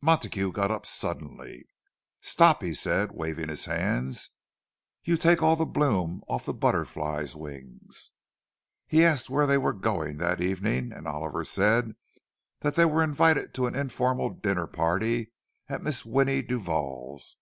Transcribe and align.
Montague 0.00 0.50
got 0.50 0.72
up 0.72 0.86
suddenly. 0.86 1.68
"Stop," 2.20 2.64
he 2.64 2.74
said, 2.74 3.12
waving 3.12 3.48
his 3.48 3.66
hands. 3.66 4.30
"You 5.04 5.16
take 5.16 5.40
all 5.40 5.54
the 5.54 5.64
bloom 5.64 6.24
off 6.26 6.46
the 6.46 6.52
butterfly's 6.52 7.36
wings!" 7.36 8.10
He 8.88 9.04
asked 9.04 9.30
where 9.30 9.46
they 9.46 9.56
were 9.56 9.72
going 9.72 10.16
that 10.16 10.40
evening, 10.40 10.90
and 10.92 11.06
Oliver 11.06 11.44
said 11.44 11.92
that 12.58 12.74
they 12.74 12.86
were 12.86 13.04
invited 13.04 13.54
to 13.54 13.68
an 13.68 13.76
informal 13.76 14.30
dinner 14.30 14.66
party 14.66 15.30
at 15.68 15.80
Mrs. 15.82 16.04
Winnie 16.06 16.42
Duval's. 16.42 17.36